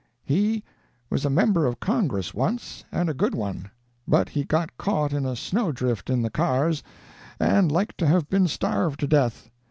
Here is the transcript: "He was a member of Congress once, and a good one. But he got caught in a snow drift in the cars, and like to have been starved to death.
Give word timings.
"He 0.23 0.63
was 1.11 1.25
a 1.25 1.29
member 1.29 1.67
of 1.67 1.79
Congress 1.79 2.33
once, 2.33 2.83
and 2.91 3.07
a 3.07 3.13
good 3.13 3.35
one. 3.35 3.69
But 4.07 4.29
he 4.29 4.43
got 4.43 4.75
caught 4.75 5.13
in 5.13 5.27
a 5.27 5.35
snow 5.35 5.71
drift 5.71 6.09
in 6.09 6.23
the 6.23 6.31
cars, 6.31 6.81
and 7.39 7.71
like 7.71 7.95
to 7.97 8.07
have 8.07 8.27
been 8.27 8.47
starved 8.47 8.99
to 9.01 9.07
death. 9.07 9.51